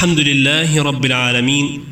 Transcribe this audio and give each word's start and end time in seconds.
الحمد 0.00 0.20
لله 0.20 0.82
رب 0.82 1.04
العالمين 1.04 1.84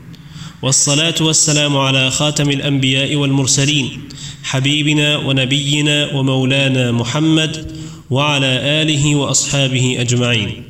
والصلاة 0.63 1.15
والسلام 1.21 1.77
على 1.77 2.11
خاتم 2.11 2.51
الأنبياء 2.51 3.15
والمرسلين 3.15 4.09
حبيبنا 4.45 5.17
ونبينا 5.17 6.15
ومولانا 6.15 6.93
محمد 6.93 7.53
وعلى 8.11 8.53
آله 8.83 9.15
وأصحابه 9.15 9.97
أجمعين. 10.01 10.63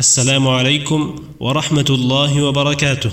السلام 0.00 0.48
عليكم 0.48 1.00
ورحمة 1.40 1.88
الله 1.90 2.42
وبركاته. 2.42 3.10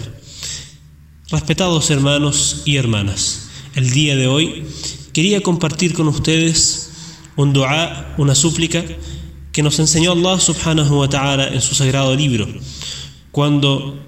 Respetados 1.32 1.90
hermanos 1.90 2.62
y 2.64 2.76
hermanas, 2.76 3.50
el 3.74 3.90
día 3.90 4.16
de 4.16 4.28
hoy 4.28 4.66
quería 5.14 5.42
compartir 5.42 5.94
con 5.94 6.08
ustedes 6.08 6.92
un 7.36 7.54
dua, 7.54 8.14
una 8.20 8.36
súplica 8.36 8.84
que 9.52 9.64
nos 9.64 9.80
enseñó 9.80 10.12
Allah 10.12 10.40
subhanahu 10.40 11.00
wa 11.00 11.10
ta'ala 11.10 11.48
en 11.48 11.62
su 11.62 11.74
sagrado 11.74 12.16
libro, 12.16 12.48
cuando 13.38 14.04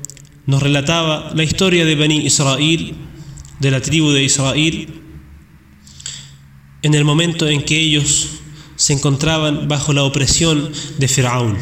nos 0.47 0.63
relataba 0.63 1.31
la 1.35 1.43
historia 1.43 1.85
de 1.85 1.93
Bani 1.93 2.25
Israel, 2.25 2.95
de 3.59 3.69
la 3.69 3.79
tribu 3.79 4.09
de 4.09 4.23
Israel, 4.23 4.87
en 6.81 6.95
el 6.95 7.05
momento 7.05 7.47
en 7.47 7.61
que 7.61 7.79
ellos 7.79 8.27
se 8.75 8.93
encontraban 8.93 9.67
bajo 9.67 9.93
la 9.93 10.01
opresión 10.01 10.71
de 10.97 11.07
Firaún. 11.07 11.59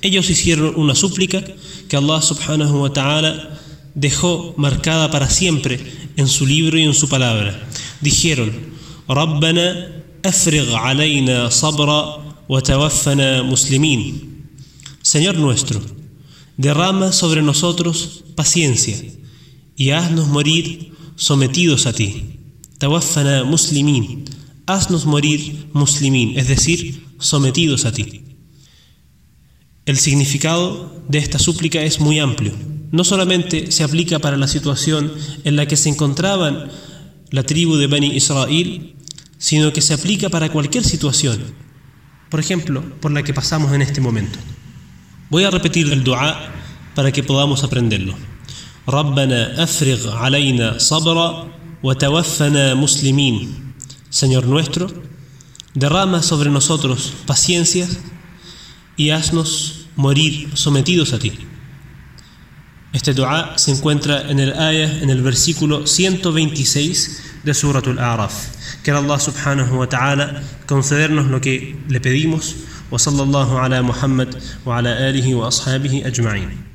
Ellos 0.00 0.30
hicieron 0.30 0.74
una 0.76 0.94
súplica 0.94 1.42
que 1.88 1.96
Allah 1.96 2.22
subhanahu 2.22 2.82
wa 2.82 2.92
ta'ala 2.92 3.58
dejó 3.96 4.54
marcada 4.56 5.10
para 5.10 5.28
siempre 5.28 5.80
en 6.16 6.28
su 6.28 6.46
libro 6.46 6.78
y 6.78 6.84
en 6.84 6.94
su 6.94 7.08
palabra. 7.08 7.68
Dijeron, 8.00 8.52
Rabbana 9.08 10.04
alayna 10.22 11.50
sabra 11.50 12.44
wa 12.46 12.62
tawaffana 12.62 13.42
muslimin. 13.42 14.46
Señor 15.02 15.34
nuestro, 15.36 15.97
derrama 16.58 17.12
sobre 17.12 17.40
nosotros 17.40 18.24
paciencia 18.34 18.96
y 19.76 19.90
haznos 19.90 20.26
morir 20.28 20.92
sometidos 21.16 21.86
a 21.86 21.94
ti. 21.94 22.40
Tawaffana 22.78 23.44
muslimin. 23.44 24.24
Haznos 24.66 25.06
morir 25.06 25.68
muslimin, 25.72 26.38
es 26.38 26.48
decir, 26.48 27.06
sometidos 27.18 27.86
a 27.86 27.92
ti. 27.92 28.22
El 29.86 29.96
significado 29.96 31.02
de 31.08 31.18
esta 31.18 31.38
súplica 31.38 31.80
es 31.80 32.00
muy 32.00 32.18
amplio. 32.18 32.52
No 32.90 33.04
solamente 33.04 33.70
se 33.70 33.84
aplica 33.84 34.18
para 34.18 34.36
la 34.36 34.48
situación 34.48 35.10
en 35.44 35.56
la 35.56 35.66
que 35.66 35.76
se 35.76 35.88
encontraban 35.88 36.70
la 37.30 37.44
tribu 37.44 37.76
de 37.76 37.86
Bani 37.86 38.14
Israel, 38.14 38.94
sino 39.38 39.72
que 39.72 39.80
se 39.80 39.94
aplica 39.94 40.28
para 40.28 40.50
cualquier 40.50 40.84
situación, 40.84 41.38
por 42.28 42.40
ejemplo, 42.40 42.82
por 43.00 43.12
la 43.12 43.22
que 43.22 43.32
pasamos 43.32 43.72
en 43.72 43.82
este 43.82 44.00
momento. 44.00 44.38
Voy 45.29 45.43
a 45.43 45.51
repetir 45.51 45.91
el 45.91 46.03
dua 46.03 46.37
para 46.95 47.11
que 47.11 47.23
podamos 47.23 47.63
aprenderlo. 47.63 48.15
ربنا 48.89 49.63
أفرغ 49.63 50.11
علينا 50.11 50.77
صبرا 50.77 51.47
وتوفنا 51.83 52.73
مسلمين 52.73 53.63
Señor 54.09 54.45
nuestro, 54.45 54.91
derrama 55.73 56.21
sobre 56.21 56.51
nosotros 56.51 57.13
paciencia 57.25 57.87
y 58.95 59.09
haznos 59.09 59.87
morir 59.95 60.49
sometidos 60.53 61.13
a 61.13 61.19
ti. 61.19 61.31
Este 62.91 63.15
dua 63.15 63.53
se 63.55 63.71
encuentra 63.71 64.29
en 64.29 64.39
el 64.39 64.53
ayah, 64.53 65.01
en 65.01 65.09
el 65.09 65.23
versículo 65.23 65.87
126 65.87 67.23
de 67.43 67.53
Suratul 67.55 67.97
A'raf. 67.97 68.33
Que 68.83 68.91
Allah 68.91 69.19
subhanahu 69.19 69.79
wa 69.79 69.89
ta'ala 69.89 70.43
concedernos 70.67 71.25
lo 71.25 71.41
que 71.41 71.75
le 71.89 71.99
pedimos. 71.99 72.55
وصلى 72.90 73.22
الله 73.22 73.58
على 73.58 73.82
محمد 73.82 74.42
وعلى 74.66 75.10
آله 75.10 75.34
وأصحابه 75.34 76.02
أجمعين. 76.06 76.67